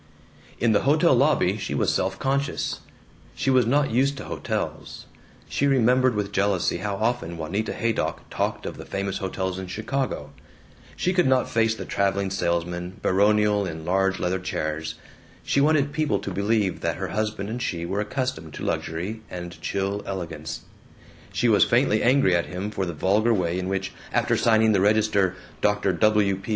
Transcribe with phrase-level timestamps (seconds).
[0.59, 2.79] In the hotel lobby she was self conscious.
[3.35, 5.05] She was not used to hotels;
[5.47, 10.31] she remembered with jealousy how often Juanita Haydock talked of the famous hotels in Chicago.
[10.95, 14.95] She could not face the traveling salesmen, baronial in large leather chairs.
[15.43, 19.61] She wanted people to believe that her husband and she were accustomed to luxury and
[19.61, 20.61] chill elegance;
[21.31, 24.81] she was faintly angry at him for the vulgar way in which, after signing the
[24.81, 25.93] register "Dr.
[25.93, 26.37] W.
[26.37, 26.49] P.